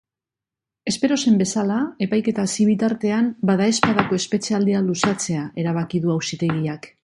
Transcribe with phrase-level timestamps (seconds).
[0.91, 6.95] Espero zen bezala, epaiketa hasi bitartean badaezpadako espetxealdia luzatzea erabaki du auzitegiak.